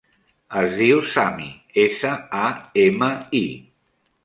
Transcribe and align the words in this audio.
Es 0.61 0.71
diu 0.79 1.01
Sami: 1.09 1.51
essa, 1.85 2.15
a, 2.47 2.49
ema, 2.87 3.13
i. 3.45 3.45